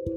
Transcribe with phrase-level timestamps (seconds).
[0.00, 0.16] Salam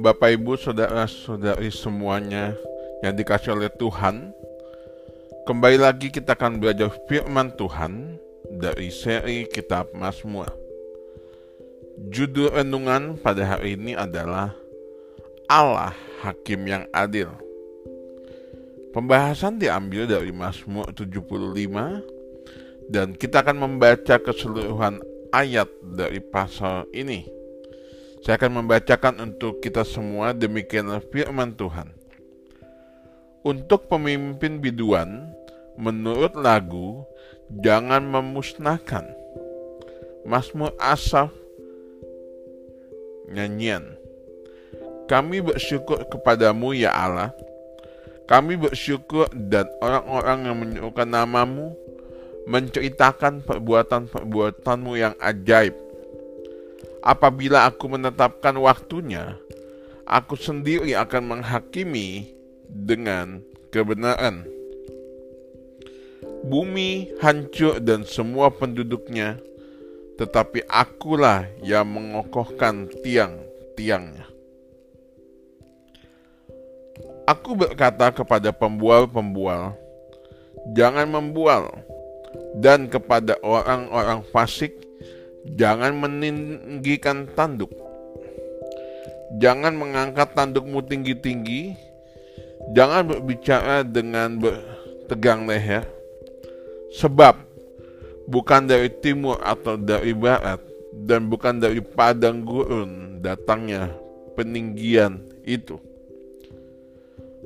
[0.00, 2.56] Bapak Ibu Saudara-saudari semuanya
[3.04, 4.32] yang dikasih oleh Tuhan.
[5.44, 8.16] Kembali lagi kita akan belajar firman Tuhan
[8.56, 10.48] dari seri Kitab Mazmur.
[12.08, 14.56] Judul renungan pada hari ini adalah
[15.44, 15.92] Allah
[16.24, 17.49] Hakim yang Adil
[18.90, 24.98] Pembahasan diambil dari Mazmur 75 dan kita akan membaca keseluruhan
[25.30, 27.22] ayat dari pasal ini.
[28.26, 31.94] Saya akan membacakan untuk kita semua demikianlah firman Tuhan.
[33.46, 35.30] Untuk pemimpin biduan,
[35.78, 37.06] menurut lagu,
[37.62, 39.06] jangan memusnahkan.
[40.26, 41.30] Mazmur Asaf
[43.30, 43.94] nyanyian.
[45.06, 47.30] Kami bersyukur kepadamu ya Allah.
[48.30, 51.74] Kami bersyukur dan orang-orang yang menyukai namamu
[52.46, 55.74] menceritakan perbuatan-perbuatanmu yang ajaib
[57.04, 59.36] apabila aku menetapkan waktunya,
[60.04, 62.32] aku sendiri akan menghakimi
[62.68, 63.40] dengan
[63.72, 64.44] kebenaran.
[66.44, 69.40] Bumi hancur dan semua penduduknya,
[70.16, 74.28] tetapi akulah yang mengokohkan tiang-tiangnya.
[77.30, 79.78] Aku berkata kepada pembual-pembual,
[80.74, 81.70] "Jangan membual,"
[82.58, 84.74] dan kepada orang-orang fasik,
[85.48, 87.72] Jangan meninggikan tanduk.
[89.40, 91.72] Jangan mengangkat tandukmu tinggi-tinggi.
[92.76, 94.36] Jangan berbicara dengan
[95.08, 95.86] tegang leher.
[96.92, 97.40] Sebab
[98.28, 100.60] bukan dari timur atau dari barat
[100.92, 103.88] dan bukan dari padang gurun datangnya
[104.36, 105.80] peninggian itu.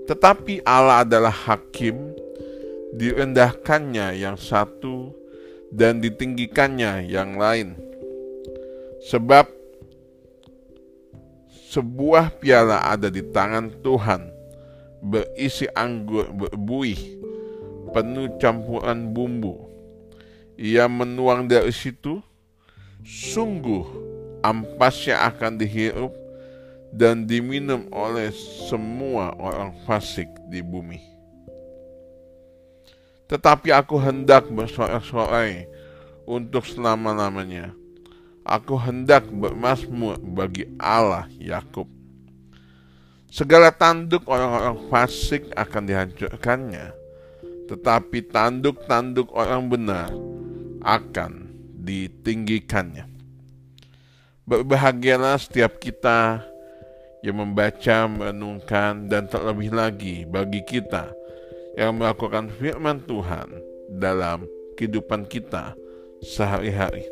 [0.04, 2.12] Tetapi Allah adalah hakim,
[2.92, 5.16] direndahkannya yang satu
[5.72, 7.74] dan ditinggikannya yang lain.
[9.08, 9.48] Sebab
[11.72, 14.28] sebuah piala ada di tangan Tuhan,
[15.00, 17.00] berisi anggur berbuih,
[17.90, 19.58] penuh campuran bumbu.
[20.54, 22.22] Ia menuang dari situ,
[23.02, 23.84] sungguh
[24.44, 26.14] ampasnya akan dihirup
[26.94, 28.30] dan diminum oleh
[28.70, 31.02] semua orang fasik di bumi.
[33.26, 35.66] Tetapi aku hendak bersorak-sorai
[36.24, 37.74] untuk selama-lamanya
[38.44, 41.88] Aku hendak bermasmur bagi Allah Yakub.
[43.32, 46.92] Segala tanduk orang-orang fasik akan dihancurkannya,
[47.72, 50.12] tetapi tanduk-tanduk orang benar
[50.84, 53.08] akan ditinggikannya.
[54.44, 56.44] Berbahagialah setiap kita
[57.24, 61.08] yang membaca, merenungkan, dan terlebih lagi bagi kita
[61.72, 63.48] yang melakukan firman Tuhan
[63.88, 64.44] dalam
[64.76, 65.72] kehidupan kita
[66.20, 67.08] sehari-hari.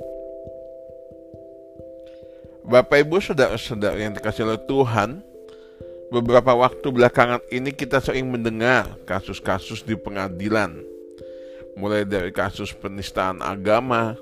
[2.62, 5.24] Bapak Ibu saudara-saudara yang dikasih oleh Tuhan,
[6.12, 10.76] beberapa waktu belakangan ini kita sering mendengar kasus-kasus di pengadilan.
[11.72, 14.14] Mulai dari kasus penistaan agama,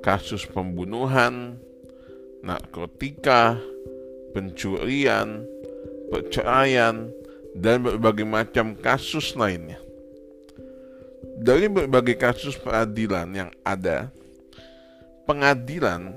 [0.00, 1.60] kasus pembunuhan,
[2.42, 3.60] narkotika,
[4.32, 5.44] pencurian,
[6.10, 7.08] perceraian,
[7.56, 9.78] dan berbagai macam kasus lainnya.
[11.42, 14.08] Dari berbagai kasus peradilan yang ada,
[15.24, 16.12] pengadilan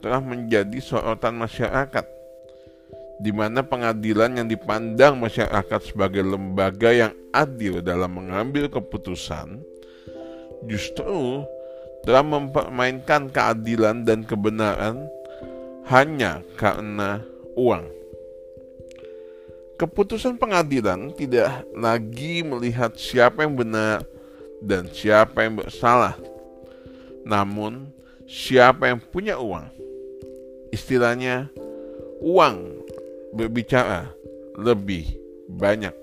[0.00, 2.06] telah menjadi sorotan masyarakat,
[3.20, 9.60] di mana pengadilan yang dipandang masyarakat sebagai lembaga yang adil dalam mengambil keputusan,
[10.64, 11.44] justru
[12.00, 15.04] telah mempermainkan keadilan dan kebenaran
[15.92, 17.20] hanya karena
[17.60, 17.84] uang.
[19.76, 24.04] Keputusan pengadilan tidak lagi melihat siapa yang benar
[24.60, 26.16] dan siapa yang bersalah,
[27.24, 27.88] namun
[28.28, 29.80] siapa yang punya uang
[30.70, 31.50] istilahnya
[32.22, 32.86] uang
[33.34, 34.10] berbicara
[34.54, 35.18] lebih
[35.50, 35.94] banyak.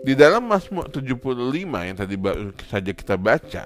[0.00, 1.52] Di dalam Mazmur 75
[1.84, 3.64] yang tadi baru saja kita baca,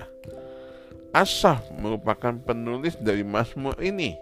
[1.15, 4.19] Asaf merupakan penulis dari Mazmur ini.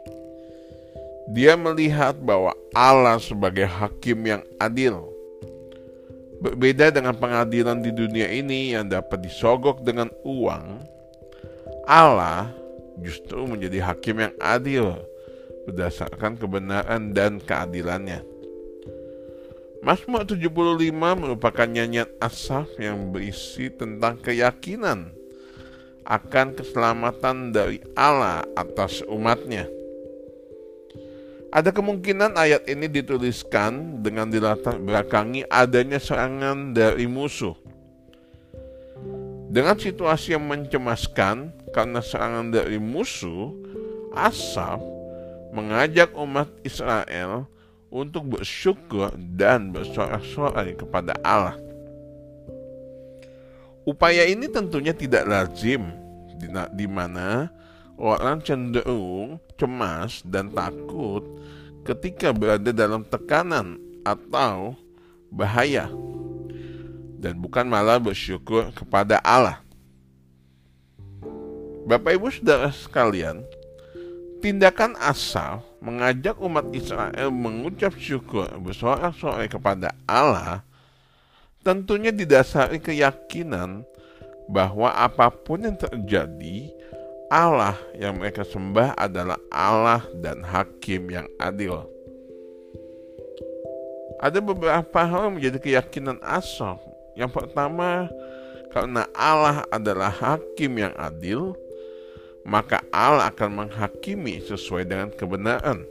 [1.33, 5.09] Dia melihat bahwa Allah sebagai hakim yang adil.
[6.45, 10.85] Berbeda dengan pengadilan di dunia ini yang dapat disogok dengan uang,
[11.89, 12.53] Allah
[13.01, 14.99] justru menjadi hakim yang adil
[15.65, 18.27] berdasarkan kebenaran dan keadilannya.
[19.83, 20.47] Mazmur 75
[20.95, 25.11] merupakan nyanyian Asaf yang berisi tentang keyakinan
[26.07, 29.82] akan keselamatan dari Allah atas umatnya.
[31.53, 37.53] Ada kemungkinan ayat ini dituliskan dengan dilatar belakangi adanya serangan dari musuh.
[39.53, 43.53] Dengan situasi yang mencemaskan karena serangan dari musuh,
[44.17, 44.81] Asaf
[45.53, 47.45] mengajak umat Israel
[47.93, 51.61] untuk bersyukur dan bersorak-sorai kepada Allah.
[53.85, 55.85] Upaya ini tentunya tidak lazim
[56.73, 57.53] di mana
[57.99, 61.25] orang cenderung cemas dan takut
[61.83, 64.77] ketika berada dalam tekanan atau
[65.33, 65.89] bahaya
[67.23, 69.63] dan bukan malah bersyukur kepada Allah.
[71.83, 73.43] Bapak Ibu Saudara sekalian,
[74.43, 80.63] tindakan asal mengajak umat Israel mengucap syukur bersorak-sorai kepada Allah
[81.63, 83.87] tentunya didasari keyakinan
[84.51, 86.75] bahwa apa pun yang terjadi
[87.33, 91.81] Allah yang mereka sembah adalah Allah dan hakim yang adil.
[94.21, 96.77] Ada beberapa hal yang menjadi keyakinan asal.
[97.17, 98.13] Yang pertama,
[98.69, 101.57] karena Allah adalah hakim yang adil,
[102.45, 105.89] maka Allah akan menghakimi sesuai dengan kebenaran.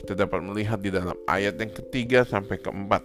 [0.00, 3.04] Kita dapat melihat di dalam ayat yang ketiga sampai keempat.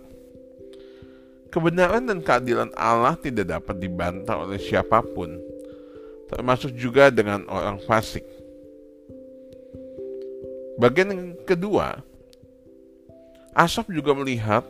[1.52, 5.49] Kebenaran dan keadilan Allah tidak dapat dibantah oleh siapa pun,
[6.30, 8.24] termasuk juga dengan orang fasik.
[10.80, 12.00] Bagian yang kedua,
[13.52, 14.64] Asaf juga melihat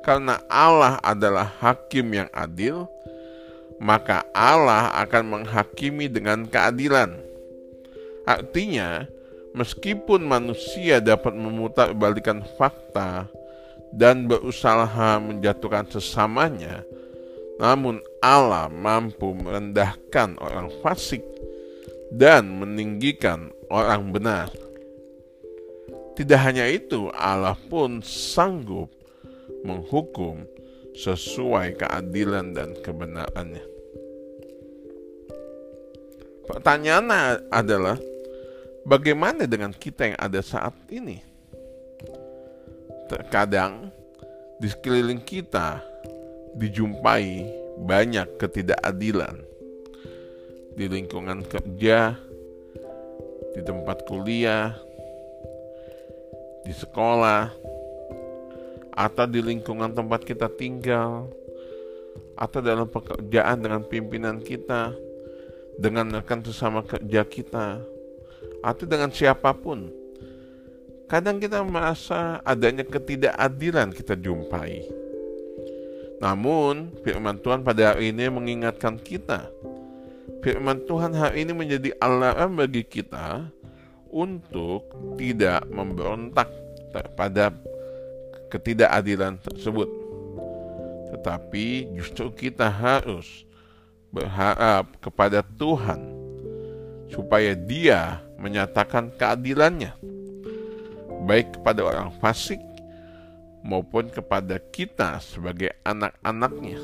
[0.00, 2.86] karena Allah adalah hakim yang adil,
[3.82, 7.12] maka Allah akan menghakimi dengan keadilan.
[8.24, 9.04] Artinya,
[9.52, 13.28] meskipun manusia dapat memutarbalikan fakta
[13.92, 16.86] dan berusaha menjatuhkan sesamanya,
[17.56, 21.24] namun Allah mampu merendahkan orang fasik
[22.12, 24.52] dan meninggikan orang benar.
[26.16, 28.88] Tidak hanya itu, Allah pun sanggup
[29.64, 30.48] menghukum
[30.96, 33.64] sesuai keadilan dan kebenarannya.
[36.48, 38.00] Pertanyaan adalah,
[38.88, 41.20] bagaimana dengan kita yang ada saat ini?
[43.12, 43.92] Terkadang
[44.56, 45.84] di sekeliling kita
[46.56, 47.44] dijumpai
[47.76, 49.44] banyak ketidakadilan
[50.76, 52.16] di lingkungan kerja,
[53.56, 54.76] di tempat kuliah,
[56.64, 57.48] di sekolah,
[58.92, 61.28] atau di lingkungan tempat kita tinggal,
[62.36, 64.92] atau dalam pekerjaan dengan pimpinan kita,
[65.80, 67.80] dengan rekan sesama kerja kita,
[68.60, 69.88] atau dengan siapa pun.
[71.06, 75.05] Kadang kita merasa adanya ketidakadilan kita jumpai.
[76.16, 79.52] Namun, firman Tuhan pada hari ini mengingatkan kita.
[80.40, 83.50] Firman Tuhan hari ini menjadi alarm bagi kita
[84.08, 84.86] untuk
[85.20, 86.48] tidak memberontak
[87.18, 87.52] pada
[88.48, 89.90] ketidakadilan tersebut.
[91.12, 93.44] Tetapi justru kita harus
[94.08, 96.00] berharap kepada Tuhan
[97.12, 99.92] supaya Dia menyatakan keadilannya
[101.26, 102.60] baik kepada orang fasik
[103.66, 106.78] maupun kepada kita sebagai anak-anaknya.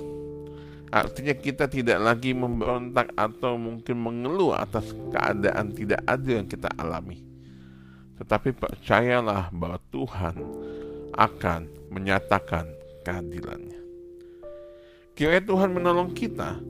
[0.92, 7.24] Artinya kita tidak lagi memberontak atau mungkin mengeluh atas keadaan tidak adil yang kita alami.
[8.20, 10.36] Tetapi percayalah bahwa Tuhan
[11.16, 12.68] akan menyatakan
[13.08, 13.80] keadilannya.
[15.16, 16.60] Kiranya Tuhan menolong kita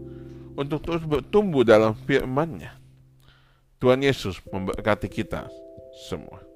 [0.55, 2.79] untuk terus bertumbuh dalam firman-Nya.
[3.83, 5.51] Tuhan Yesus memberkati kita
[6.07, 6.52] semua.